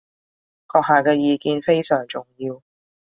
[0.67, 2.63] 閣下嘅意見非常重要